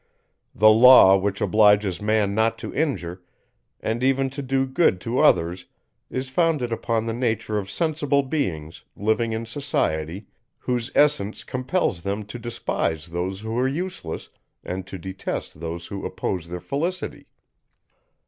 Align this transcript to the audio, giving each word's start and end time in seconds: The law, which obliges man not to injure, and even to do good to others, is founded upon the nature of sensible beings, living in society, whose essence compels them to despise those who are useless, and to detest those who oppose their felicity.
The 0.55 0.71
law, 0.71 1.15
which 1.15 1.41
obliges 1.41 2.01
man 2.01 2.33
not 2.33 2.57
to 2.57 2.73
injure, 2.73 3.21
and 3.79 4.03
even 4.03 4.31
to 4.31 4.41
do 4.41 4.65
good 4.65 4.99
to 5.01 5.19
others, 5.19 5.65
is 6.09 6.27
founded 6.27 6.71
upon 6.71 7.05
the 7.05 7.13
nature 7.13 7.59
of 7.59 7.69
sensible 7.69 8.23
beings, 8.23 8.83
living 8.95 9.31
in 9.31 9.45
society, 9.45 10.25
whose 10.57 10.89
essence 10.95 11.43
compels 11.43 12.01
them 12.01 12.23
to 12.25 12.39
despise 12.39 13.09
those 13.09 13.41
who 13.41 13.55
are 13.59 13.67
useless, 13.67 14.29
and 14.63 14.87
to 14.87 14.97
detest 14.97 15.59
those 15.59 15.85
who 15.85 16.03
oppose 16.03 16.49
their 16.49 16.61
felicity. 16.61 17.27